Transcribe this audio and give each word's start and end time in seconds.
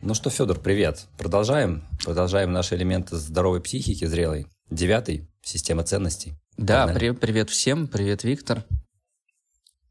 Ну 0.00 0.14
что, 0.14 0.30
Федор, 0.30 0.58
привет. 0.58 1.06
Продолжаем. 1.16 1.84
Продолжаем 2.02 2.50
наши 2.50 2.74
элементы 2.74 3.16
здоровой 3.16 3.60
психики, 3.60 4.06
зрелой. 4.06 4.46
Девятый. 4.70 5.28
Система 5.42 5.84
ценностей. 5.84 6.34
Да, 6.56 6.88
при, 6.88 7.10
привет 7.10 7.50
всем. 7.50 7.86
Привет, 7.86 8.24
Виктор. 8.24 8.64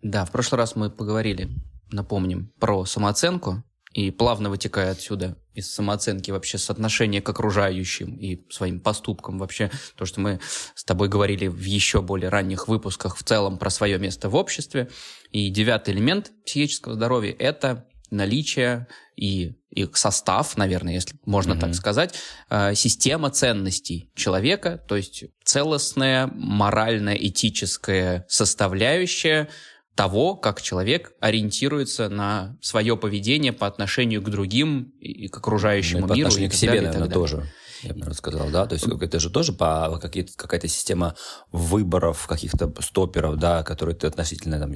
Да, 0.02 0.26
в 0.26 0.32
прошлый 0.32 0.58
раз 0.58 0.76
мы 0.76 0.90
поговорили, 0.90 1.50
напомним, 1.92 2.52
про 2.60 2.84
самооценку. 2.86 3.64
И 3.98 4.12
плавно 4.12 4.52
вытекая 4.52 4.92
отсюда 4.92 5.40
из 5.56 5.74
самооценки 5.74 6.30
вообще 6.30 6.60
соотношение 6.60 7.20
к 7.20 7.30
окружающим 7.30 8.16
и 8.18 8.48
своим 8.52 8.80
поступкам 8.80 9.40
вообще 9.40 9.72
то, 9.96 10.06
что 10.06 10.20
мы 10.20 10.40
с 10.76 10.84
тобой 10.84 11.10
говорили 11.10 11.48
в 11.48 11.64
еще 11.64 12.04
более 12.04 12.30
ранних 12.30 12.68
выпусках 12.68 13.18
в 13.18 13.24
целом 13.24 13.58
про 13.58 13.72
свое 13.72 13.98
место 13.98 14.30
в 14.30 14.36
обществе. 14.36 14.88
И 15.32 15.50
девятый 15.50 15.96
элемент 15.96 16.32
психического 16.46 16.94
здоровья– 16.94 17.36
это 17.40 17.88
наличие 18.12 18.86
и, 19.16 19.56
и 19.72 19.90
состав, 19.94 20.56
наверное, 20.58 20.94
если 20.94 21.18
можно 21.26 21.54
mm-hmm. 21.54 21.60
так 21.60 21.74
сказать, 21.74 22.14
э, 22.52 22.76
система 22.76 23.32
ценностей 23.32 24.12
человека, 24.14 24.80
то 24.88 24.96
есть 24.96 25.24
целостная 25.44 26.28
морально-этическая 26.36 28.28
составляющая 28.30 29.50
того, 29.98 30.36
как 30.36 30.62
человек 30.62 31.14
ориентируется 31.20 32.08
на 32.08 32.56
свое 32.62 32.96
поведение 32.96 33.52
по 33.52 33.68
отношению 33.68 34.22
к 34.22 34.30
другим 34.30 34.94
и 35.02 35.28
к 35.28 35.38
окружающему 35.38 36.08
ну, 36.08 36.14
и 36.14 36.18
миру. 36.18 36.22
По 36.22 36.28
отношению 36.28 36.52
к 36.52 36.54
себе, 36.54 36.82
наверное, 36.82 37.10
тоже 37.10 37.44
я 37.84 37.94
бы 37.94 38.14
сказал, 38.14 38.50
да, 38.50 38.66
то 38.66 38.74
есть 38.74 38.88
это 38.88 39.20
же 39.20 39.30
тоже 39.30 39.54
по 39.54 40.00
какая-то 40.02 40.68
система 40.68 41.16
выборов 41.52 42.28
каких-то 42.28 42.74
стоперов, 42.82 43.36
да, 43.38 43.64
которые 43.64 43.96
ты 43.96 44.08
относительно 44.08 44.60
там 44.60 44.74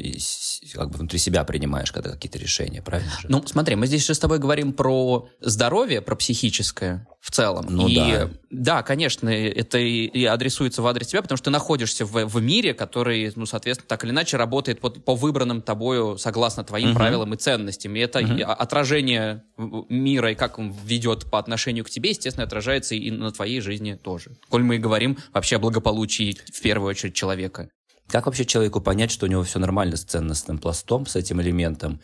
как 0.74 0.92
бы 0.92 0.98
внутри 0.98 1.20
себя 1.20 1.44
принимаешь, 1.44 1.92
когда 1.92 2.12
какие-то 2.12 2.38
решения, 2.38 2.82
правильно 2.82 3.12
же? 3.20 3.28
Ну, 3.30 3.46
смотри, 3.46 3.76
мы 3.76 3.88
здесь 3.88 4.06
же 4.06 4.14
с 4.14 4.20
тобой 4.20 4.40
говорим 4.40 4.74
про 4.74 5.28
здоровье, 5.40 6.02
про 6.02 6.16
психическое 6.16 7.08
в 7.22 7.30
целом. 7.30 7.68
Ну 7.70 7.88
и, 7.88 7.96
да. 7.96 8.30
Да, 8.50 8.84
конечно, 8.84 9.30
это 9.30 9.78
и 9.78 10.26
адресуется 10.26 10.82
в 10.82 10.88
адрес 10.88 11.08
тебя, 11.08 11.22
потому 11.22 11.38
что 11.38 11.46
ты 11.46 11.50
находишься 11.52 12.04
в, 12.04 12.26
в 12.26 12.42
мире, 12.42 12.74
который, 12.74 13.32
ну, 13.36 13.46
соответственно, 13.46 13.88
так 13.88 14.04
или 14.04 14.12
иначе 14.12 14.38
работает 14.38 14.80
по, 14.80 14.90
по 14.90 15.14
выбранным 15.16 15.62
тобою 15.62 16.18
согласно 16.18 16.64
твоим 16.64 16.90
угу. 16.90 16.98
правилам 16.98 17.34
и 17.36 17.38
ценностям. 17.38 17.96
И 17.96 18.00
это 18.00 18.20
угу. 18.20 18.42
отражение 18.44 19.44
мира 19.58 20.32
и 20.32 20.36
как 20.36 20.58
он 20.58 20.76
ведет 20.84 21.30
по 21.30 21.38
отношению 21.38 21.86
к 21.86 21.92
тебе, 21.92 22.10
естественно, 22.10 22.46
отражается 22.46 22.96
и 22.96 23.12
на 23.12 23.32
твоей 23.32 23.62
жизни 23.62 23.94
тоже. 23.94 24.32
Коль 24.50 24.64
мы 24.64 24.78
и 24.78 24.80
говорим 24.80 25.20
вообще 25.32 25.58
о 25.58 25.60
благополучии 25.60 26.36
в 26.52 26.62
первую 26.62 26.90
очередь 26.90 27.14
человека. 27.14 27.70
Как 28.08 28.26
вообще 28.26 28.46
человеку 28.46 28.82
понять, 28.82 29.12
что 29.12 29.28
у 29.28 29.30
него 29.30 29.44
все 29.44 29.60
нормально 29.60 29.96
с 29.96 30.04
ценностным 30.04 30.58
пластом, 30.58 31.06
с 31.06 31.16
этим 31.16 31.40
элементом, 31.40 32.02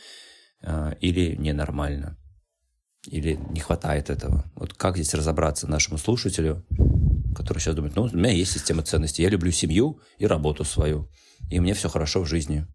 э, 0.62 0.94
или 1.02 1.36
ненормально? 1.36 2.18
Или 3.08 3.40
не 3.52 3.60
хватает 3.62 4.10
этого? 4.10 4.52
Вот 4.56 4.74
как 4.74 4.98
здесь 4.98 5.14
разобраться 5.14 5.68
нашему 5.68 5.98
слушателю, 5.98 6.66
который 7.36 7.60
сейчас 7.60 7.76
думает, 7.76 7.96
ну, 7.96 8.04
у 8.04 8.16
меня 8.16 8.32
есть 8.32 8.52
система 8.52 8.84
ценностей, 8.84 9.24
я 9.24 9.30
люблю 9.30 9.52
семью 9.52 10.02
и 10.18 10.28
работу 10.28 10.64
свою, 10.66 11.10
и 11.50 11.60
мне 11.60 11.74
все 11.74 11.88
хорошо 11.88 12.22
в 12.22 12.26
жизни. 12.26 12.68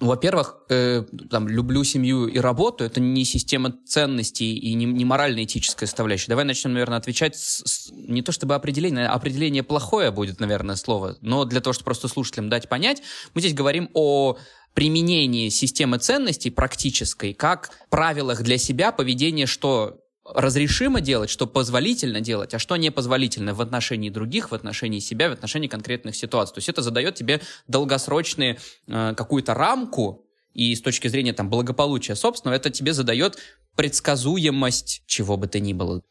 Ну, 0.00 0.08
во-первых, 0.08 0.56
э, 0.70 1.04
там, 1.30 1.46
люблю 1.46 1.84
семью 1.84 2.26
и 2.26 2.38
работу, 2.38 2.82
это 2.82 2.98
не 3.00 3.24
система 3.24 3.72
ценностей 3.86 4.56
и 4.56 4.74
не, 4.74 4.86
не 4.86 5.04
морально-этическая 5.04 5.86
составляющая. 5.86 6.28
Давай 6.28 6.44
начнем, 6.44 6.72
наверное, 6.72 6.98
отвечать 6.98 7.36
с, 7.36 7.62
с, 7.64 7.90
не 7.92 8.22
то 8.22 8.32
чтобы 8.32 8.56
определение, 8.56 9.06
определение 9.06 9.62
плохое 9.62 10.10
будет, 10.10 10.40
наверное, 10.40 10.74
слово, 10.74 11.16
но 11.20 11.44
для 11.44 11.60
того, 11.60 11.72
чтобы 11.72 11.84
просто 11.84 12.08
слушателям 12.08 12.48
дать 12.48 12.68
понять, 12.68 13.02
мы 13.34 13.40
здесь 13.40 13.54
говорим 13.54 13.88
о 13.94 14.36
применении 14.74 15.48
системы 15.48 15.98
ценностей 15.98 16.50
практической 16.50 17.32
как 17.32 17.70
правилах 17.88 18.42
для 18.42 18.58
себя 18.58 18.90
поведения, 18.90 19.46
что 19.46 20.03
разрешимо 20.24 21.00
делать, 21.00 21.30
что 21.30 21.46
позволительно 21.46 22.20
делать, 22.20 22.54
а 22.54 22.58
что 22.58 22.76
непозволительно 22.76 23.54
в 23.54 23.60
отношении 23.60 24.08
других, 24.08 24.50
в 24.50 24.54
отношении 24.54 24.98
себя, 24.98 25.28
в 25.28 25.32
отношении 25.32 25.68
конкретных 25.68 26.16
ситуаций. 26.16 26.54
То 26.54 26.58
есть 26.58 26.68
это 26.68 26.82
задает 26.82 27.14
тебе 27.14 27.40
долгосрочную 27.68 28.56
э, 28.86 29.14
какую-то 29.16 29.54
рамку, 29.54 30.26
и 30.54 30.74
с 30.74 30.80
точки 30.80 31.08
зрения 31.08 31.32
там 31.32 31.50
благополучия 31.50 32.14
собственного, 32.14 32.56
это 32.56 32.70
тебе 32.70 32.92
задает 32.92 33.38
предсказуемость 33.74 35.02
чего 35.06 35.36
бы 35.36 35.48
то 35.48 35.58
ни 35.58 35.72
было. 35.72 36.02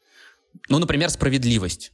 Ну, 0.68 0.78
например, 0.78 1.10
справедливость 1.10 1.92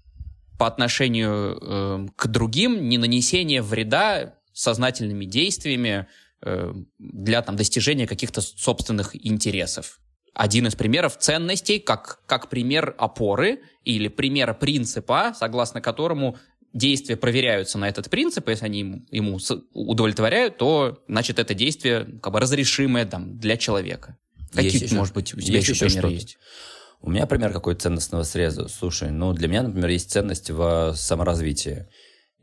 по 0.58 0.66
отношению 0.66 1.58
э, 1.60 2.06
к 2.16 2.26
другим, 2.26 2.88
не 2.88 2.98
нанесение 2.98 3.62
вреда 3.62 4.34
сознательными 4.52 5.24
действиями 5.24 6.06
э, 6.42 6.74
для 6.98 7.40
там, 7.40 7.56
достижения 7.56 8.06
каких-то 8.06 8.42
собственных 8.42 9.14
интересов 9.14 10.00
один 10.34 10.66
из 10.66 10.74
примеров 10.74 11.18
ценностей, 11.18 11.78
как, 11.78 12.20
как 12.26 12.48
пример 12.48 12.94
опоры 12.98 13.60
или 13.84 14.08
примера 14.08 14.54
принципа, 14.54 15.34
согласно 15.36 15.80
которому 15.80 16.36
действия 16.72 17.16
проверяются 17.16 17.78
на 17.78 17.88
этот 17.88 18.10
принцип, 18.10 18.48
если 18.48 18.64
они 18.64 19.04
ему 19.10 19.38
удовлетворяют, 19.72 20.56
то, 20.56 21.02
значит, 21.08 21.38
это 21.38 21.54
действие 21.54 22.06
как 22.22 22.32
бы 22.32 22.40
разрешимое 22.40 23.06
там, 23.06 23.38
для 23.38 23.56
человека. 23.56 24.16
Какие, 24.52 24.84
еще, 24.84 24.94
может 24.94 25.14
быть, 25.14 25.34
у 25.34 25.40
тебя 25.40 25.58
еще, 25.58 25.72
еще 25.72 25.86
примеры 25.86 26.10
есть? 26.10 26.38
У 27.02 27.10
меня 27.10 27.26
пример 27.26 27.52
какой 27.52 27.76
ценностного 27.76 28.24
среза. 28.24 28.68
Слушай, 28.68 29.10
ну, 29.10 29.32
для 29.32 29.48
меня, 29.48 29.62
например, 29.62 29.88
есть 29.88 30.10
ценность 30.10 30.50
в 30.50 30.94
саморазвитии. 30.94 31.86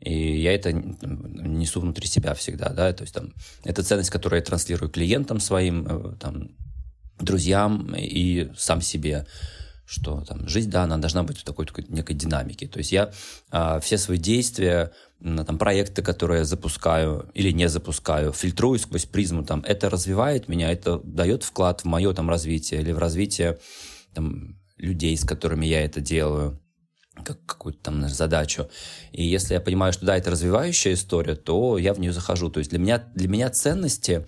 И 0.00 0.40
я 0.40 0.54
это 0.54 0.72
несу 0.72 1.80
внутри 1.80 2.06
себя 2.06 2.34
всегда, 2.34 2.68
да, 2.68 2.92
то 2.92 3.02
есть 3.02 3.14
там, 3.14 3.32
это 3.64 3.82
ценность, 3.82 4.10
которую 4.10 4.38
я 4.38 4.44
транслирую 4.44 4.90
клиентам 4.90 5.40
своим, 5.40 5.86
э, 5.88 6.16
там, 6.20 6.50
друзьям 7.18 7.94
и 7.96 8.50
сам 8.56 8.80
себе 8.80 9.26
что 9.88 10.20
там 10.20 10.46
жизнь, 10.46 10.70
да, 10.70 10.82
она 10.82 10.98
должна 10.98 11.22
быть 11.22 11.38
в 11.38 11.44
такой, 11.44 11.66
некой 11.88 12.14
динамике. 12.14 12.68
То 12.68 12.78
есть 12.78 12.92
я 12.92 13.10
а, 13.50 13.80
все 13.80 13.96
свои 13.96 14.18
действия, 14.18 14.92
там, 15.20 15.56
проекты, 15.56 16.02
которые 16.02 16.40
я 16.40 16.44
запускаю 16.44 17.30
или 17.32 17.52
не 17.52 17.70
запускаю, 17.70 18.34
фильтрую 18.34 18.78
сквозь 18.78 19.06
призму, 19.06 19.44
там, 19.44 19.64
это 19.66 19.88
развивает 19.88 20.46
меня, 20.46 20.70
это 20.70 21.00
дает 21.04 21.42
вклад 21.42 21.80
в 21.80 21.84
мое 21.86 22.12
там 22.12 22.28
развитие 22.28 22.82
или 22.82 22.92
в 22.92 22.98
развитие 22.98 23.58
там, 24.14 24.58
людей, 24.76 25.16
с 25.16 25.24
которыми 25.24 25.64
я 25.64 25.82
это 25.82 26.02
делаю 26.02 26.60
как 27.24 27.44
какую-то 27.46 27.84
там 27.84 28.08
задачу. 28.08 28.68
И 29.10 29.26
если 29.26 29.54
я 29.54 29.60
понимаю, 29.60 29.92
что 29.92 30.06
да, 30.06 30.16
это 30.16 30.30
развивающая 30.30 30.92
история, 30.92 31.34
то 31.34 31.78
я 31.78 31.92
в 31.94 31.98
нее 31.98 32.12
захожу. 32.12 32.48
То 32.48 32.58
есть 32.58 32.70
для 32.70 32.78
меня, 32.78 32.98
для 33.14 33.26
меня 33.26 33.50
ценности 33.50 34.26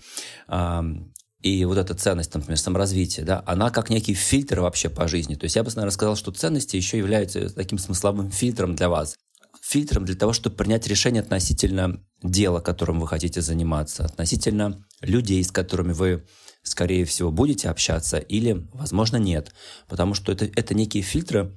и 1.43 1.65
вот 1.65 1.79
эта 1.79 1.95
ценность, 1.95 2.35
например, 2.35 2.59
саморазвития, 2.59 3.25
да, 3.25 3.43
она 3.47 3.71
как 3.71 3.89
некий 3.89 4.15
фильтр 4.15 4.61
вообще 4.61 4.91
по 4.91 5.09
жизни. 5.09 5.35
То 5.37 5.45
есть 5.45 5.57
я 5.57 5.63
бы, 5.63 5.71
наверное, 5.71 5.91
сказал, 5.91 6.17
что 6.17 6.33
ценности 6.33 6.77
еще 6.77 6.99
являются 6.99 7.49
таким 7.51 7.79
смысловым 7.79 8.31
фильтром 8.31 8.75
для 8.75 8.89
вас. 8.91 9.17
Фильтром 9.63 10.05
для 10.05 10.17
того, 10.17 10.33
чтобы 10.33 10.57
принять 10.57 10.87
решение 10.87 11.23
относительно 11.23 12.03
дела, 12.23 12.61
которым 12.61 13.01
вы 13.01 13.09
хотите 13.09 13.41
заниматься, 13.41 14.05
относительно 14.05 14.85
людей, 15.01 15.43
с 15.43 15.51
которыми 15.51 15.93
вы, 15.93 16.25
скорее 16.63 17.05
всего, 17.07 17.31
будете 17.31 17.71
общаться 17.71 18.19
или, 18.19 18.67
возможно, 18.75 19.17
нет. 19.17 19.55
Потому 19.89 20.15
что 20.15 20.33
это, 20.33 20.45
это 20.45 20.75
некие 20.75 21.03
фильтры, 21.03 21.55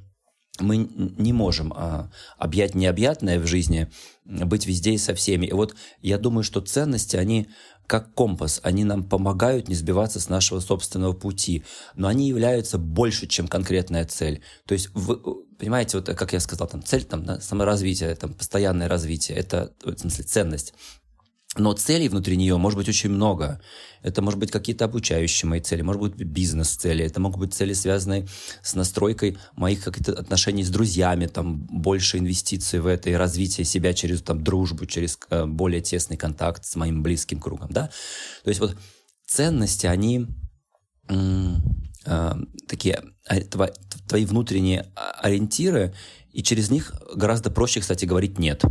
мы 0.59 0.78
не 0.78 1.34
можем 1.34 1.74
а, 1.75 2.12
объять 2.38 2.75
необъятное 2.75 3.40
в 3.40 3.47
жизни, 3.47 3.90
быть 4.24 4.68
везде 4.68 4.91
и 4.91 4.97
со 4.97 5.16
всеми. 5.16 5.47
И 5.47 5.53
вот 5.53 5.75
я 6.02 6.18
думаю, 6.18 6.44
что 6.44 6.62
ценности, 6.62 7.16
они 7.16 7.47
как 7.88 8.14
компас. 8.14 8.59
Они 8.63 8.84
нам 8.84 9.03
помогают 9.03 9.68
не 9.68 9.75
сбиваться 9.75 10.19
с 10.19 10.30
нашего 10.30 10.59
собственного 10.59 11.13
пути, 11.13 11.63
но 11.96 12.08
они 12.08 12.28
являются 12.28 12.78
больше, 12.78 13.28
чем 13.28 13.47
конкретная 13.47 14.06
цель. 14.06 14.42
То 14.66 14.74
есть, 14.74 14.90
вы, 14.94 15.18
понимаете, 15.58 15.97
вот 15.97 16.08
как 16.08 16.34
я 16.34 16.40
сказал, 16.40 16.68
там 16.68 16.84
цель, 16.84 17.03
там, 17.03 17.25
да, 17.25 17.40
саморазвитие, 17.42 18.16
там, 18.16 18.34
постоянное 18.34 18.88
развитие, 18.88 19.38
это, 19.38 19.74
в 19.84 19.97
смысле, 19.97 20.24
ценность. 20.24 20.74
Но 21.56 21.74
целей 21.74 22.10
внутри 22.10 22.36
нее 22.36 22.58
может 22.58 22.78
быть 22.78 22.90
очень 22.90 23.12
много. 23.12 23.62
Это 24.02 24.22
может 24.22 24.40
быть 24.40 24.50
какие-то 24.50 24.86
обучающие 24.86 25.48
мои 25.48 25.60
цели, 25.60 25.82
может 25.82 26.02
быть 26.02 26.16
бизнес-цели, 26.16 27.06
это 27.06 27.20
могут 27.20 27.40
быть 27.40 27.54
цели, 27.54 27.74
связанные 27.74 28.28
с 28.64 28.74
настройкой 28.74 29.38
моих 29.56 29.84
каких-то 29.84 30.14
отношений 30.14 30.64
с 30.64 30.70
друзьями, 30.70 31.28
там 31.28 31.58
больше 31.58 32.18
инвестиций 32.18 32.80
в 32.80 32.88
это 32.88 33.12
и 33.12 33.14
развитие 33.14 33.66
себя 33.66 33.94
через 33.94 34.22
там 34.24 34.44
дружбу, 34.44 34.88
через 34.88 35.20
э, 35.30 35.46
более 35.46 35.82
тесный 35.82 36.18
контакт 36.18 36.66
с 36.66 36.76
моим 36.76 37.04
близким 37.04 37.40
кругом, 37.40 37.72
да. 37.72 37.90
То 38.44 38.50
есть 38.50 38.60
вот 38.60 38.76
ценности, 39.28 39.86
они 39.86 40.28
э, 41.08 42.34
такие, 42.68 43.04
а, 43.28 43.40
твои, 43.42 43.70
твои 44.08 44.26
внутренние 44.26 44.92
ориентиры, 44.96 45.94
и 46.32 46.42
через 46.42 46.72
них 46.72 46.94
гораздо 47.16 47.52
проще, 47.52 47.80
кстати, 47.80 48.06
говорить 48.06 48.40
«нет». 48.40 48.64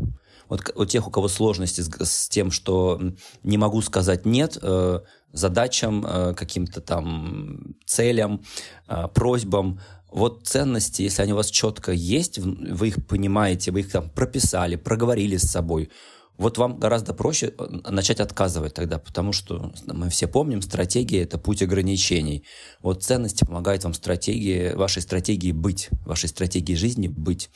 Вот 0.53 0.71
у 0.75 0.85
тех, 0.85 1.09
у 1.09 1.11
кого 1.11 1.29
сложности 1.29 1.81
с, 1.81 1.89
с 2.05 2.29
тем, 2.29 2.51
что 2.51 3.01
не 3.43 3.57
могу 3.57 3.81
сказать 3.81 4.27
«нет», 4.27 4.59
э, 4.61 5.01
задачам, 5.33 6.05
э, 6.07 6.35
каким-то 6.35 6.83
там 6.83 7.75
целям, 7.87 8.43
э, 8.87 9.09
просьбам, 9.15 9.81
вот 10.11 10.47
ценности, 10.47 11.01
если 11.01 11.23
они 11.23 11.33
у 11.33 11.37
вас 11.37 11.49
четко 11.49 11.93
есть, 11.93 12.37
вы 12.37 12.89
их 12.89 13.07
понимаете, 13.07 13.71
вы 13.71 13.81
их 13.81 13.91
там 13.91 14.11
прописали, 14.11 14.77
проговорили 14.77 15.39
с 15.39 15.51
собой, 15.51 15.91
вот 16.39 16.59
вам 16.59 16.79
гораздо 16.79 17.15
проще 17.15 17.55
э, 17.57 17.91
начать 17.91 18.21
отказывать 18.21 18.75
тогда, 18.75 18.99
потому 18.99 19.33
что 19.33 19.73
мы 19.87 20.09
все 20.09 20.27
помним, 20.27 20.63
стратегия– 20.63 21.23
это 21.25 21.39
путь 21.39 21.63
ограничений. 21.63 22.45
Вот 22.81 23.05
ценности 23.05 23.45
помогают 23.45 23.85
вам 23.85 23.95
стратегии, 23.95 24.73
вашей 24.75 25.03
стратегии 25.03 25.53
быть, 25.53 25.89
вашей 26.05 26.29
стратегии 26.29 26.75
жизни 26.75 27.09
быть. 27.09 27.51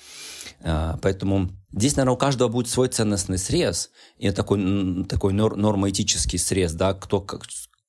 А, 0.63 0.99
поэтому 1.03 1.51
здесь, 1.73 1.97
наверное, 1.97 2.15
у 2.15 2.19
каждого 2.19 2.49
будет 2.49 2.69
свой 2.69 2.89
ценностный 2.89 3.39
срез, 3.39 3.91
и 4.19 4.31
такой, 4.31 5.05
такой 5.05 5.33
нормотический 5.33 6.39
срез, 6.39 6.73
да, 6.73 6.95
кто 6.95 7.21
как, 7.21 7.43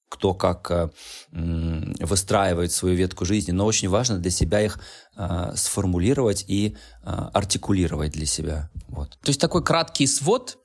кто 0.10 0.34
как 0.34 0.72
э, 0.72 0.90
выстраивает 1.32 2.72
свою 2.72 2.96
ветку 2.96 3.26
жизни, 3.26 3.52
но 3.52 3.66
очень 3.66 3.90
важно 3.90 4.18
для 4.20 4.32
себя 4.32 4.62
их 4.62 4.80
э, 5.18 5.52
сформулировать 5.56 6.46
и 6.48 6.78
э, 7.04 7.10
артикулировать 7.34 8.14
для 8.14 8.26
себя. 8.26 8.70
Вот. 8.88 9.18
То 9.22 9.30
есть 9.30 9.42
такой 9.42 9.64
краткий 9.64 10.08
свод 10.08 10.58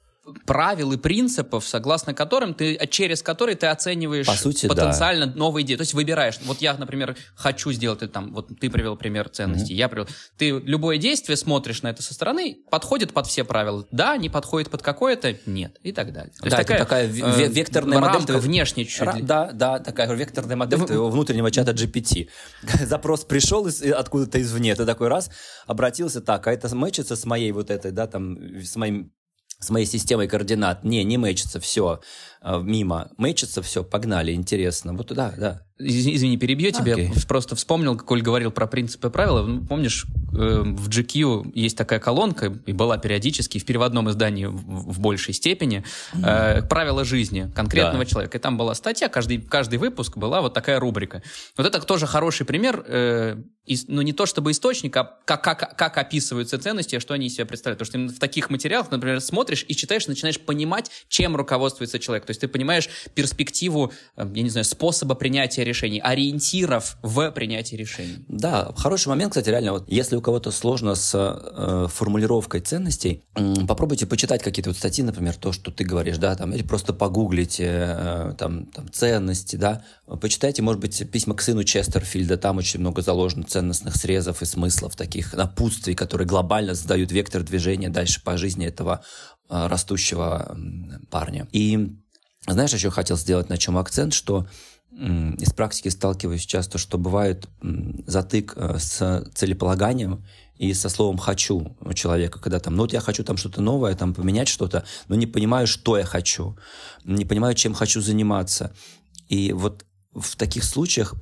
правил 0.47 0.93
и 0.93 0.97
принципов, 0.97 1.67
согласно 1.67 2.15
которым 2.15 2.55
ты, 2.55 2.79
через 2.91 3.23
которые 3.23 3.57
ты 3.57 3.67
оцениваешь 3.67 4.27
По 4.27 4.35
сути, 4.35 4.69
потенциально 4.69 5.27
да. 5.27 5.37
новые 5.37 5.65
идеи. 5.65 5.77
То 5.77 5.83
есть 5.83 5.95
выбираешь. 5.95 6.39
Вот 6.45 6.61
я, 6.61 6.75
например, 6.75 7.17
хочу 7.35 7.73
сделать 7.73 8.03
это 8.03 8.13
там, 8.13 8.33
вот 8.33 8.49
ты 8.61 8.71
привел 8.71 8.97
пример 8.97 9.29
ценностей, 9.29 9.75
mm-hmm. 9.75 9.79
я 9.79 9.89
привел. 9.89 10.07
Ты 10.37 10.51
любое 10.51 10.99
действие 10.99 11.37
смотришь 11.37 11.83
на 11.83 11.89
это 11.89 12.03
со 12.03 12.15
стороны, 12.15 12.59
подходит 12.71 13.13
под 13.13 13.27
все 13.27 13.43
правила. 13.43 13.85
Да, 13.91 14.17
не 14.17 14.29
подходит 14.29 14.71
под 14.71 14.83
какое-то, 14.83 15.37
нет, 15.47 15.79
и 15.83 15.93
так 15.93 16.13
далее. 16.13 16.33
То 16.39 16.49
да, 16.49 16.57
есть 16.57 16.69
такая, 16.69 16.79
такая 16.79 17.07
э, 17.09 17.49
векторная 17.49 17.99
рамка 17.99 18.33
модель. 18.33 18.37
внешне 18.37 18.85
чуть-чуть. 18.85 19.09
Ра- 19.09 19.23
да, 19.23 19.51
да, 19.53 19.79
такая 19.81 20.13
векторная 20.15 20.57
модель 20.57 20.79
да, 20.79 20.87
твоего 20.87 21.11
внутреннего 21.11 21.51
чата 21.51 21.73
GPT. 21.73 22.29
Запрос 22.87 23.25
пришел 23.25 23.67
из, 23.67 23.83
откуда-то 23.83 24.41
извне, 24.41 24.77
ты 24.77 24.87
такой 24.87 25.09
раз 25.09 25.31
обратился 25.67 26.21
так, 26.21 26.47
а 26.47 26.53
это 26.53 26.73
мэчится 26.75 27.17
с 27.17 27.25
моей 27.25 27.51
вот 27.51 27.71
этой, 27.71 27.91
да, 27.91 28.07
там, 28.07 28.39
с 28.63 28.77
моим 28.77 29.13
с 29.62 29.70
моей 29.70 29.87
системой 29.87 30.29
координат. 30.29 30.85
Не, 30.85 31.05
не 31.05 31.19
мэчится, 31.19 31.61
все, 31.61 32.00
э, 32.43 32.61
мимо. 32.62 33.11
Мэчится, 33.17 33.62
все, 33.62 33.85
погнали, 33.85 34.32
интересно. 34.32 34.93
Вот 34.93 35.12
да, 35.14 35.32
да. 35.37 35.62
Извини, 35.79 36.37
перебью 36.37 36.70
тебя. 36.70 36.94
Okay. 36.94 37.26
Просто 37.26 37.56
вспомнил, 37.56 37.97
как 37.97 38.06
Коль 38.06 38.23
говорил 38.23 38.50
про 38.50 38.67
принципы 38.67 39.09
и 39.09 39.11
правила. 39.11 39.44
Ну, 39.44 39.64
помнишь, 39.64 40.06
э, 40.32 40.62
в 40.64 40.88
GQ 40.88 41.53
есть 41.55 41.76
такая 41.76 41.99
колонка, 41.99 42.53
и 42.67 42.73
была 42.73 42.99
периодически 42.99 43.59
в 43.59 43.64
переводном 43.64 44.11
издании 44.11 44.47
в, 44.47 44.56
в 44.56 45.00
большей 45.00 45.35
степени, 45.35 45.85
mm-hmm. 46.14 46.69
правила 46.69 47.05
жизни 47.05 47.50
конкретного 47.55 48.05
да. 48.05 48.11
человека. 48.11 48.38
И 48.38 48.41
там 48.41 48.56
была 48.56 48.75
статья, 48.75 49.09
каждый, 49.09 49.38
каждый 49.38 49.79
выпуск 49.79 50.17
была 50.17 50.41
вот 50.41 50.55
такая 50.55 50.79
рубрика. 50.79 51.23
Вот 51.56 51.67
это 51.67 51.81
тоже 51.81 52.06
хороший 52.06 52.47
пример, 52.47 52.85
э, 53.67 53.73
из, 53.73 53.88
ну 53.88 54.03
не 54.03 54.12
то 54.12 54.26
чтобы 54.26 54.50
источник, 54.50 54.97
а 54.97 55.19
как, 55.25 55.43
как, 55.43 55.76
как 55.76 55.99
описываются 55.99 56.59
ценности, 56.59 56.97
а 56.97 57.00
что 57.00 57.14
они 57.14 57.26
из 57.26 57.35
себя 57.35 57.47
представляют. 57.47 57.79
Потому 57.79 58.09
что 58.09 58.17
в 58.17 58.19
таких 58.19 58.50
материалах, 58.50 58.91
например, 58.91 59.20
смотришь 59.20 59.64
и 59.69 59.75
читаешь, 59.75 60.06
начинаешь 60.06 60.41
понимать, 60.41 60.91
чем 61.09 61.37
руководствуется 61.37 61.99
человек. 61.99 62.26
То 62.26 62.31
есть 62.31 62.41
ты 62.41 62.49
понимаешь 62.49 62.88
перспективу, 63.14 63.93
я 64.17 64.43
не 64.43 64.50
знаю, 64.50 64.64
способа 64.64 65.14
принятия 65.14 65.64
решений, 65.64 66.00
ориентиров 66.00 66.97
в 67.03 67.31
принятии 67.31 67.76
решений. 67.76 68.17
Да, 68.29 68.73
хороший 68.76 69.09
момент, 69.09 69.32
кстати, 69.32 69.49
реально, 69.49 69.73
вот 69.73 69.91
если 69.91 70.17
у 70.17 70.20
кого-то 70.20 70.50
сложно 70.50 70.94
с 70.94 71.12
э, 71.14 71.87
формулировкой 71.88 72.61
ценностей, 72.61 73.23
э, 73.35 73.55
попробуйте 73.67 74.06
почитать 74.06 74.43
какие-то 74.43 74.70
вот 74.70 74.76
статьи, 74.76 75.05
например, 75.05 75.35
то, 75.37 75.53
что 75.53 75.70
ты 75.70 75.85
говоришь, 75.85 76.19
да, 76.19 76.35
там, 76.35 76.53
или 76.53 76.62
просто 76.62 76.93
погуглите 76.93 77.64
э, 77.69 78.35
там, 78.38 78.67
там 78.67 78.91
ценности, 78.93 79.56
да, 79.56 79.85
почитайте, 80.20 80.62
может 80.62 80.81
быть, 80.81 81.11
письма 81.11 81.35
к 81.35 81.43
сыну 81.43 81.64
Честерфильда, 81.64 82.37
там 82.37 82.59
очень 82.59 82.81
много 82.81 83.03
заложено 83.03 83.44
ценностных 83.52 83.96
срезов 83.96 84.43
и 84.43 84.46
смыслов, 84.46 84.96
таких 84.96 85.34
напутствий, 85.34 85.94
которые 85.94 86.26
глобально 86.26 86.75
задают 86.75 87.12
вектор 87.12 87.43
движения 87.43 87.88
дальше 87.88 88.22
по 88.22 88.37
жизни 88.37 88.66
этого 88.66 89.04
э, 89.49 89.66
растущего 89.66 90.56
парня. 91.10 91.49
И 91.52 91.96
знаешь, 92.46 92.72
еще 92.72 92.90
хотел 92.90 93.16
сделать 93.16 93.49
на 93.49 93.58
чем 93.58 93.78
акцент, 93.78 94.14
что 94.14 94.46
из 94.93 95.52
практики 95.54 95.88
сталкиваюсь 95.88 96.44
часто, 96.44 96.76
что 96.76 96.99
бывает 96.99 97.49
затык 98.06 98.52
э, 98.56 98.78
с 98.78 99.25
целеполаганием 99.34 100.25
и 100.56 100.75
со 100.75 100.88
словом 100.90 101.16
«хочу» 101.16 101.76
у 101.81 101.93
человека, 101.94 102.38
когда 102.38 102.60
там, 102.60 102.76
ну 102.76 102.82
вот 102.82 102.93
я 102.93 103.00
хочу 103.00 103.25
там 103.25 103.37
что-то 103.38 103.62
новое, 103.62 103.94
там 103.94 104.12
поменять 104.12 104.49
что-то, 104.49 104.84
но 105.08 105.14
не 105.14 105.26
понимаю, 105.26 105.66
что 105.66 105.96
я 105.96 106.04
хочу, 106.04 106.58
не 107.04 107.25
понимаю, 107.25 107.54
чем 107.54 107.72
хочу 107.72 108.02
заниматься. 108.02 108.75
И 109.28 109.52
вот 109.52 109.87
в 110.14 110.37
таких 110.37 110.64
случаях 110.64 111.14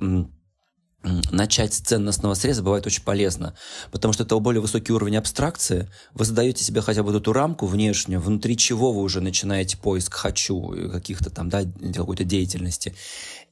начать 1.03 1.73
с 1.73 1.79
ценностного 1.79 2.35
среза 2.35 2.61
бывает 2.61 2.85
очень 2.85 3.03
полезно, 3.03 3.55
потому 3.91 4.13
что 4.13 4.23
это 4.23 4.37
более 4.39 4.61
высокий 4.61 4.93
уровень 4.93 5.17
абстракции. 5.17 5.89
Вы 6.13 6.25
задаете 6.25 6.63
себе 6.63 6.81
хотя 6.81 7.03
бы 7.03 7.15
эту 7.15 7.33
рамку 7.33 7.65
внешнюю, 7.65 8.21
внутри 8.21 8.55
чего 8.57 8.91
вы 8.91 9.01
уже 9.01 9.21
начинаете 9.21 9.77
поиск 9.77 10.13
«хочу», 10.13 10.91
каких-то 10.91 11.29
там, 11.29 11.49
да, 11.49 11.63
какой-то 11.95 12.23
деятельности. 12.23 12.95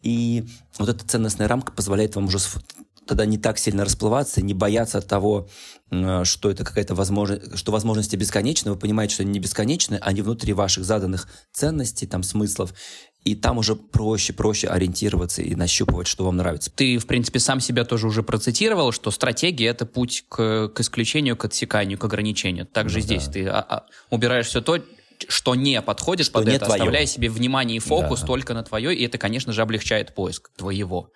И 0.01 0.45
вот 0.77 0.89
эта 0.89 1.05
ценностная 1.05 1.47
рамка 1.47 1.71
позволяет 1.71 2.15
вам 2.15 2.25
уже 2.25 2.39
тогда 3.09 3.25
не 3.25 3.39
так 3.39 3.57
сильно 3.57 3.83
расплываться, 3.83 4.41
не 4.41 4.53
бояться 4.53 5.01
того, 5.01 5.49
что 5.89 6.51
это 6.51 6.63
какая-то 6.63 6.93
возможность, 6.93 7.57
что 7.57 7.71
возможности 7.71 8.15
бесконечны, 8.15 8.71
вы 8.71 8.77
понимаете, 8.77 9.15
что 9.15 9.23
они 9.23 9.31
не 9.31 9.39
бесконечны, 9.39 9.97
они 10.01 10.21
внутри 10.21 10.53
ваших 10.53 10.85
заданных 10.85 11.27
ценностей, 11.51 12.05
там, 12.05 12.21
смыслов, 12.21 12.75
и 13.23 13.35
там 13.35 13.57
уже 13.57 13.75
проще, 13.75 14.31
проще 14.31 14.67
ориентироваться 14.67 15.41
и 15.41 15.55
нащупывать, 15.55 16.07
что 16.07 16.23
вам 16.23 16.37
нравится. 16.37 16.71
Ты, 16.71 16.99
в 16.99 17.07
принципе, 17.07 17.39
сам 17.39 17.59
себя 17.59 17.83
тоже 17.83 18.05
уже 18.05 18.21
процитировал, 18.21 18.91
что 18.91 19.09
стратегия— 19.09 19.65
это 19.69 19.87
путь 19.87 20.25
к, 20.29 20.69
к 20.69 20.79
исключению, 20.79 21.35
к 21.35 21.45
отсеканию, 21.45 21.97
к 21.97 22.03
ограничению. 22.05 22.67
Также 22.67 22.99
ну, 22.99 23.03
здесь 23.03 23.25
да. 23.25 23.31
ты 23.31 23.47
а, 23.47 23.59
а, 23.59 23.85
убираешь 24.11 24.45
все 24.45 24.61
то, 24.61 24.77
что 25.27 25.55
не 25.55 25.81
подходит 25.81 26.27
что 26.27 26.39
под 26.39 26.47
не 26.47 26.53
это, 26.53 26.65
твое. 26.65 26.81
оставляя 26.81 27.05
себе 27.07 27.29
внимание 27.29 27.77
и 27.77 27.79
фокус 27.79 28.21
да. 28.21 28.27
только 28.27 28.53
на 28.53 28.63
твое, 28.63 28.95
и 28.95 29.03
это, 29.03 29.17
конечно 29.17 29.51
же, 29.51 29.63
облегчает 29.63 30.13
поиск 30.13 30.51
твоего. 30.55 31.11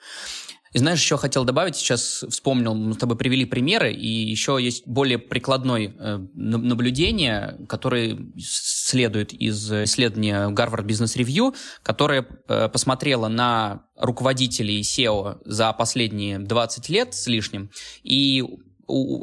И 0.74 0.80
знаешь, 0.80 1.00
еще 1.00 1.18
хотел 1.18 1.46
добавить, 1.46 1.76
сейчас 1.76 2.26
вспомнил, 2.30 2.74
мы 2.74 2.94
с 2.94 2.98
тобой 2.98 3.16
привели 3.16 3.46
примеры, 3.46 3.94
и 3.94 4.08
еще 4.08 4.58
есть 4.60 4.88
более 4.88 5.20
прикладное 5.20 5.94
э, 5.98 6.18
наблюдение, 6.34 7.58
которое 7.70 8.18
следует 8.38 9.34
из 9.34 9.72
исследования 9.72 10.50
Harvard 10.50 10.86
Business 10.86 11.16
Review, 11.16 11.56
которое 11.84 12.26
э, 12.48 12.70
посмотрело 12.70 13.28
на 13.28 13.84
руководителей 13.98 14.82
SEO 14.82 15.40
за 15.46 15.72
последние 15.74 16.40
20 16.40 16.90
лет 16.90 17.14
с 17.14 17.28
лишним, 17.28 17.70
и 18.02 18.44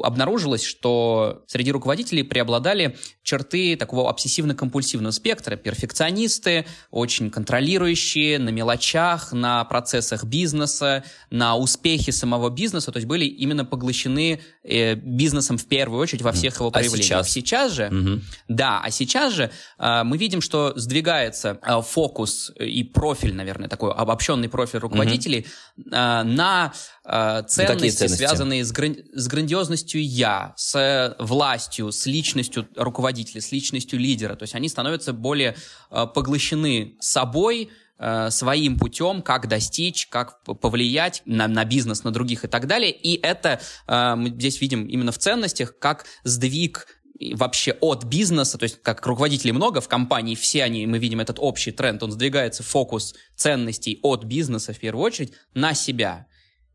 обнаружилось, 0.03 0.63
что 0.63 1.43
среди 1.47 1.71
руководителей 1.71 2.23
преобладали 2.23 2.97
черты 3.23 3.75
такого 3.75 4.11
обсессивно-компульсивного 4.11 5.11
спектра. 5.11 5.55
Перфекционисты, 5.55 6.65
очень 6.89 7.29
контролирующие 7.29 8.39
на 8.39 8.49
мелочах, 8.49 9.31
на 9.31 9.63
процессах 9.65 10.23
бизнеса, 10.23 11.03
на 11.29 11.55
успехе 11.55 12.11
самого 12.11 12.49
бизнеса, 12.49 12.91
то 12.91 12.97
есть 12.97 13.07
были 13.07 13.25
именно 13.25 13.65
поглощены 13.65 14.41
э, 14.63 14.95
бизнесом 14.95 15.57
в 15.57 15.65
первую 15.65 16.01
очередь 16.01 16.21
во 16.21 16.31
всех 16.31 16.55
его 16.55 16.67
а 16.67 16.71
проявлениях. 16.71 17.19
А 17.19 17.23
сейчас? 17.23 17.29
сейчас 17.31 17.71
же, 17.73 17.87
угу. 17.87 18.21
да, 18.47 18.81
а 18.83 18.91
сейчас 18.91 19.33
же 19.33 19.51
э, 19.77 20.03
мы 20.03 20.17
видим, 20.17 20.41
что 20.41 20.73
сдвигается 20.75 21.59
э, 21.61 21.81
фокус 21.81 22.51
и 22.59 22.83
профиль, 22.83 23.33
наверное, 23.33 23.69
такой 23.69 23.91
обобщенный 23.91 24.49
профиль 24.49 24.79
руководителей 24.79 25.45
угу. 25.77 25.89
э, 25.91 26.23
на 26.23 26.73
э, 27.05 27.43
ценности, 27.47 27.97
ценности, 27.97 28.07
связанные 28.07 28.65
с, 28.65 28.71
гран- 28.71 28.97
с 29.13 29.27
грандиозностью 29.27 29.60
я, 30.01 30.53
с 30.57 31.15
властью, 31.19 31.91
с 31.91 32.05
личностью 32.05 32.67
руководителя, 32.75 33.41
с 33.41 33.51
личностью 33.51 33.99
лидера. 33.99 34.35
То 34.35 34.43
есть 34.43 34.55
они 34.55 34.69
становятся 34.69 35.13
более 35.13 35.55
э, 35.89 36.07
поглощены 36.13 36.95
собой, 36.99 37.69
э, 37.97 38.29
своим 38.31 38.77
путем, 38.77 39.21
как 39.21 39.47
достичь, 39.47 40.07
как 40.07 40.43
повлиять 40.43 41.21
на, 41.25 41.47
на 41.47 41.65
бизнес, 41.65 42.03
на 42.03 42.11
других 42.11 42.43
и 42.43 42.47
так 42.47 42.67
далее. 42.67 42.91
И 42.91 43.19
это 43.21 43.61
э, 43.87 44.15
мы 44.15 44.29
здесь 44.29 44.61
видим 44.61 44.85
именно 44.85 45.11
в 45.11 45.17
ценностях, 45.17 45.77
как 45.79 46.05
сдвиг 46.23 46.87
вообще 47.33 47.77
от 47.81 48.03
бизнеса, 48.03 48.57
то 48.57 48.63
есть 48.63 48.81
как 48.81 49.05
руководителей 49.05 49.51
много 49.51 49.81
в 49.81 49.87
компании, 49.87 50.35
все 50.35 50.63
они, 50.63 50.87
мы 50.87 50.97
видим 50.97 51.19
этот 51.19 51.37
общий 51.39 51.71
тренд, 51.71 52.01
он 52.01 52.11
сдвигается 52.11 52.63
фокус 52.63 53.13
ценностей 53.35 53.99
от 54.01 54.23
бизнеса 54.23 54.73
в 54.73 54.79
первую 54.79 55.05
очередь 55.05 55.33
на 55.53 55.73
себя. 55.73 56.25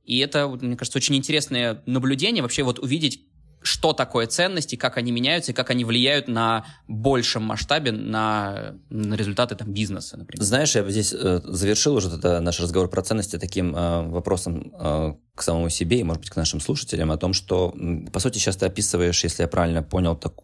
И 0.06 0.18
это, 0.18 0.48
мне 0.48 0.76
кажется, 0.76 0.98
очень 0.98 1.16
интересное 1.16 1.82
наблюдение, 1.84 2.42
вообще 2.42 2.62
вот 2.62 2.78
увидеть, 2.78 3.26
что 3.62 3.92
такое 3.92 4.28
ценности, 4.28 4.76
как 4.76 4.96
они 4.96 5.10
меняются 5.10 5.50
и 5.50 5.54
как 5.54 5.70
они 5.70 5.84
влияют 5.84 6.28
на 6.28 6.64
большем 6.86 7.42
масштабе 7.42 7.90
на, 7.90 8.76
на 8.88 9.14
результаты 9.14 9.56
там, 9.56 9.72
бизнеса, 9.72 10.16
например. 10.16 10.44
Знаешь, 10.44 10.76
я 10.76 10.84
бы 10.84 10.92
здесь 10.92 11.12
э, 11.12 11.40
завершил 11.42 11.96
уже 11.96 12.08
это, 12.08 12.38
наш 12.40 12.60
разговор 12.60 12.88
про 12.88 13.02
ценности 13.02 13.38
таким 13.38 13.74
э, 13.74 14.08
вопросом 14.08 14.72
э, 14.78 15.14
к 15.34 15.42
самому 15.42 15.68
себе 15.68 15.98
и, 15.98 16.04
может 16.04 16.22
быть, 16.22 16.30
к 16.30 16.36
нашим 16.36 16.60
слушателям 16.60 17.10
о 17.10 17.16
том, 17.16 17.32
что, 17.32 17.74
по 18.12 18.20
сути, 18.20 18.38
сейчас 18.38 18.56
ты 18.56 18.66
описываешь, 18.66 19.24
если 19.24 19.42
я 19.42 19.48
правильно 19.48 19.82
понял, 19.82 20.14
так, 20.14 20.34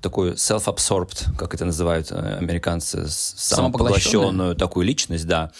такую 0.00 0.34
self-absorbed, 0.34 1.36
как 1.38 1.54
это 1.54 1.64
называют 1.64 2.10
э, 2.10 2.38
американцы, 2.38 3.06
самопоглощенную 3.08 4.56
такую 4.56 4.84
личность, 4.84 5.26
да 5.26 5.52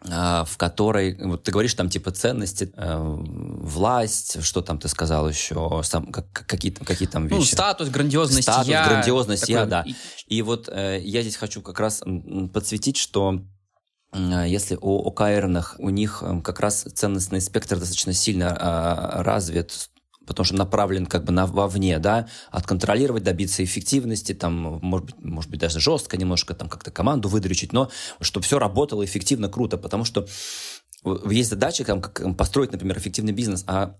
в 0.00 0.56
которой, 0.56 1.16
вот 1.20 1.42
ты 1.42 1.50
говоришь 1.50 1.74
там 1.74 1.90
типа 1.90 2.12
ценности, 2.12 2.72
э, 2.76 2.96
власть, 2.98 4.42
что 4.44 4.62
там 4.62 4.78
ты 4.78 4.86
сказал 4.86 5.28
еще, 5.28 5.80
сам, 5.82 6.12
как, 6.12 6.30
какие, 6.30 6.70
какие 6.70 7.08
там 7.08 7.24
ну, 7.24 7.30
вещи? 7.30 7.38
Ну, 7.38 7.44
статус, 7.44 7.88
грандиозность 7.88 8.44
статус, 8.44 8.68
я. 8.68 8.86
грандиозность 8.86 9.42
такой... 9.42 9.54
я, 9.54 9.66
да. 9.66 9.84
И 10.28 10.42
вот 10.42 10.68
э, 10.68 11.00
я 11.02 11.22
здесь 11.22 11.36
хочу 11.36 11.62
как 11.62 11.80
раз 11.80 12.02
подсветить, 12.52 12.96
что 12.96 13.40
если 14.14 14.78
у 14.80 15.06
ОКРных 15.08 15.74
у 15.78 15.90
них 15.90 16.22
эм, 16.22 16.40
как 16.40 16.60
раз 16.60 16.82
ценностный 16.94 17.42
спектр 17.42 17.78
достаточно 17.78 18.14
сильно 18.14 18.56
э, 18.58 19.22
развит 19.22 19.90
потому 20.28 20.44
что 20.44 20.54
направлен 20.54 21.06
как 21.06 21.24
бы 21.24 21.32
на, 21.32 21.46
вовне, 21.46 21.98
да, 21.98 22.28
отконтролировать, 22.50 23.24
добиться 23.24 23.64
эффективности, 23.64 24.34
там, 24.34 24.78
может 24.82 25.06
быть, 25.06 25.16
может 25.18 25.50
быть, 25.50 25.60
даже 25.60 25.80
жестко 25.80 26.16
немножко, 26.16 26.54
там, 26.54 26.68
как-то 26.68 26.90
команду 26.90 27.28
выдрючить, 27.28 27.72
но 27.72 27.90
чтобы 28.20 28.44
все 28.44 28.58
работало 28.58 29.04
эффективно, 29.04 29.48
круто, 29.48 29.78
потому 29.78 30.04
что 30.04 30.28
есть 31.28 31.50
задача, 31.50 31.84
там, 31.84 32.02
построить, 32.34 32.72
например, 32.72 32.98
эффективный 32.98 33.32
бизнес, 33.32 33.64
а 33.66 33.96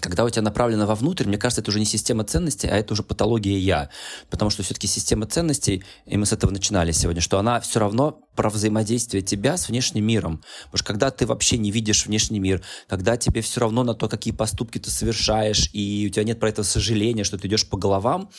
когда 0.00 0.24
у 0.24 0.30
тебя 0.30 0.42
направлено 0.42 0.86
вовнутрь, 0.86 1.26
мне 1.26 1.38
кажется, 1.38 1.60
это 1.60 1.70
уже 1.70 1.78
не 1.78 1.84
система 1.84 2.24
ценностей, 2.24 2.68
а 2.68 2.76
это 2.76 2.94
уже 2.94 3.02
патология 3.02 3.58
«я». 3.58 3.90
Потому 4.30 4.50
что 4.50 4.62
все-таки 4.62 4.86
система 4.86 5.26
ценностей, 5.26 5.84
и 6.06 6.16
мы 6.16 6.26
с 6.26 6.32
этого 6.32 6.50
начинали 6.50 6.92
сегодня, 6.92 7.20
что 7.20 7.38
она 7.38 7.60
все 7.60 7.80
равно 7.80 8.20
про 8.34 8.50
взаимодействие 8.50 9.22
тебя 9.22 9.56
с 9.56 9.68
внешним 9.68 10.06
миром. 10.06 10.42
Потому 10.64 10.78
что 10.78 10.86
когда 10.86 11.10
ты 11.10 11.26
вообще 11.26 11.58
не 11.58 11.70
видишь 11.70 12.06
внешний 12.06 12.40
мир, 12.40 12.62
когда 12.88 13.16
тебе 13.16 13.42
все 13.42 13.60
равно 13.60 13.82
на 13.84 13.94
то, 13.94 14.08
какие 14.08 14.34
поступки 14.34 14.78
ты 14.78 14.90
совершаешь, 14.90 15.70
и 15.72 16.06
у 16.08 16.12
тебя 16.12 16.24
нет 16.24 16.40
про 16.40 16.48
это 16.48 16.64
сожаления, 16.64 17.24
что 17.24 17.38
ты 17.38 17.48
идешь 17.48 17.68
по 17.68 17.76
головам, 17.76 18.30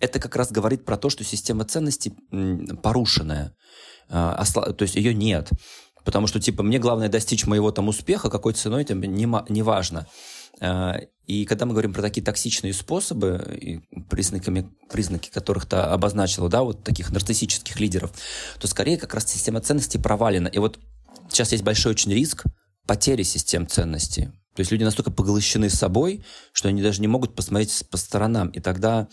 это 0.00 0.20
как 0.20 0.36
раз 0.36 0.52
говорит 0.52 0.84
про 0.84 0.96
то, 0.96 1.10
что 1.10 1.24
система 1.24 1.64
ценностей 1.64 2.14
порушенная. 2.82 3.54
А, 4.08 4.44
то 4.44 4.82
есть 4.82 4.94
ее 4.94 5.12
нет. 5.14 5.50
Потому 6.04 6.26
что, 6.26 6.40
типа, 6.40 6.62
мне 6.62 6.78
главное 6.78 7.08
достичь 7.08 7.46
моего 7.46 7.70
там 7.70 7.88
успеха, 7.88 8.30
какой 8.30 8.54
ценой, 8.54 8.86
не, 8.88 9.52
не 9.52 9.62
важно. 9.62 10.06
А, 10.60 11.00
и 11.26 11.44
когда 11.44 11.66
мы 11.66 11.72
говорим 11.72 11.92
про 11.92 12.02
такие 12.02 12.24
токсичные 12.24 12.72
способы, 12.72 13.82
признаками, 14.08 14.70
признаки 14.90 15.30
которых 15.30 15.66
ты 15.66 15.76
обозначила, 15.76 16.48
да, 16.48 16.62
вот 16.62 16.84
таких 16.84 17.10
нарциссических 17.10 17.78
лидеров, 17.80 18.12
то 18.58 18.66
скорее 18.66 18.96
как 18.96 19.14
раз 19.14 19.26
система 19.26 19.60
ценностей 19.60 19.98
провалена. 19.98 20.48
И 20.48 20.58
вот 20.58 20.78
сейчас 21.28 21.52
есть 21.52 21.64
большой 21.64 21.92
очень 21.92 22.12
риск 22.12 22.44
потери 22.86 23.22
систем 23.22 23.66
ценностей. 23.66 24.30
То 24.54 24.60
есть 24.60 24.72
люди 24.72 24.82
настолько 24.82 25.10
поглощены 25.10 25.70
собой, 25.70 26.24
что 26.52 26.68
они 26.68 26.82
даже 26.82 27.00
не 27.00 27.06
могут 27.06 27.36
посмотреть 27.36 27.84
по 27.90 27.96
сторонам. 27.96 28.48
И 28.48 28.60
тогда 28.60 29.06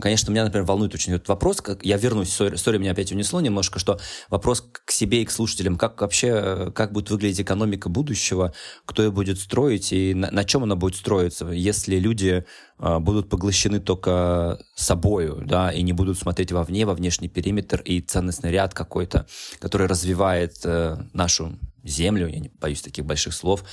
Конечно, 0.00 0.30
меня, 0.30 0.44
например, 0.44 0.64
волнует 0.64 0.94
очень 0.94 1.14
этот 1.14 1.28
вопрос. 1.28 1.60
Как, 1.60 1.84
я 1.84 1.96
вернусь, 1.96 2.32
сори, 2.32 2.54
сори, 2.54 2.78
меня 2.78 2.92
опять 2.92 3.10
унесло 3.10 3.40
немножко, 3.40 3.80
что 3.80 3.98
вопрос 4.30 4.64
к 4.84 4.92
себе 4.92 5.22
и 5.22 5.24
к 5.24 5.32
слушателям, 5.32 5.76
как 5.76 6.00
вообще, 6.00 6.70
как 6.72 6.92
будет 6.92 7.10
выглядеть 7.10 7.40
экономика 7.40 7.88
будущего, 7.88 8.54
кто 8.84 9.02
ее 9.02 9.10
будет 9.10 9.38
строить 9.38 9.92
и 9.92 10.14
на, 10.14 10.30
на 10.30 10.44
чем 10.44 10.62
она 10.62 10.76
будет 10.76 10.94
строиться, 10.94 11.48
если 11.48 11.96
люди 11.96 12.44
э, 12.78 12.98
будут 13.00 13.28
поглощены 13.28 13.80
только 13.80 14.60
собою, 14.76 15.42
да, 15.44 15.72
и 15.72 15.82
не 15.82 15.92
будут 15.92 16.18
смотреть 16.18 16.52
вовне, 16.52 16.86
во 16.86 16.94
внешний 16.94 17.28
периметр 17.28 17.80
и 17.80 18.00
ценностный 18.00 18.52
ряд 18.52 18.74
какой-то, 18.74 19.26
который 19.58 19.88
развивает 19.88 20.58
э, 20.64 20.98
нашу 21.12 21.58
землю, 21.82 22.28
я 22.28 22.38
не 22.38 22.50
боюсь 22.60 22.80
таких 22.80 23.04
больших 23.04 23.34
слов, 23.34 23.64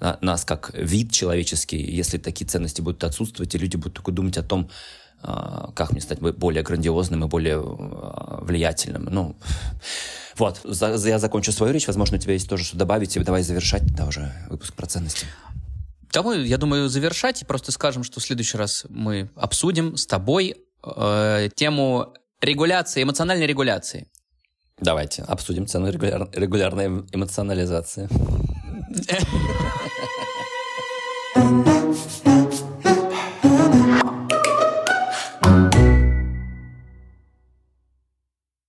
на, 0.00 0.18
нас 0.20 0.44
как 0.44 0.70
вид 0.74 1.12
человеческий, 1.12 1.78
если 1.78 2.18
такие 2.18 2.46
ценности 2.46 2.82
будут 2.82 3.04
отсутствовать, 3.04 3.54
и 3.54 3.58
люди 3.58 3.76
будут 3.76 3.94
только 3.94 4.12
думать 4.12 4.36
о 4.36 4.42
том, 4.42 4.70
как 5.22 5.92
мне 5.92 6.00
стать 6.00 6.20
более 6.20 6.62
грандиозным 6.62 7.24
и 7.24 7.28
более 7.28 7.56
а, 7.56 8.38
влиятельным. 8.42 9.04
Ну, 9.04 9.36
вот, 10.36 10.60
я 10.64 11.18
закончу 11.18 11.52
свою 11.52 11.72
речь. 11.72 11.86
Возможно, 11.86 12.16
у 12.16 12.20
тебя 12.20 12.34
есть 12.34 12.48
тоже 12.48 12.64
что 12.64 12.76
добавить. 12.76 13.16
И 13.16 13.20
давай 13.20 13.42
завершать, 13.42 13.86
да, 13.94 14.06
уже 14.06 14.32
выпуск 14.48 14.74
про 14.74 14.86
ценности. 14.86 15.26
Давай, 16.12 16.46
я 16.46 16.58
думаю, 16.58 16.88
завершать. 16.88 17.42
И 17.42 17.44
просто 17.44 17.72
скажем, 17.72 18.04
что 18.04 18.20
в 18.20 18.24
следующий 18.24 18.58
раз 18.58 18.86
мы 18.88 19.30
обсудим 19.34 19.96
с 19.96 20.06
тобой 20.06 20.56
э, 20.84 21.48
тему 21.54 22.14
регуляции, 22.40 23.02
эмоциональной 23.02 23.46
регуляции. 23.46 24.08
Давайте 24.78 25.22
обсудим 25.22 25.66
цену 25.66 25.90
регуляр, 25.90 26.28
регулярной 26.32 26.86
эмоционализации. 27.12 28.08